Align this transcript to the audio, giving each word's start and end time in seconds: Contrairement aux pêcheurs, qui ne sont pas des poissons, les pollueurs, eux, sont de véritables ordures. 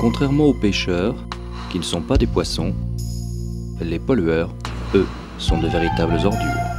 Contrairement 0.00 0.44
aux 0.44 0.54
pêcheurs, 0.54 1.14
qui 1.70 1.78
ne 1.78 1.84
sont 1.84 2.02
pas 2.02 2.16
des 2.16 2.26
poissons, 2.26 2.74
les 3.80 3.98
pollueurs, 3.98 4.50
eux, 4.94 5.06
sont 5.38 5.60
de 5.60 5.68
véritables 5.68 6.14
ordures. 6.24 6.73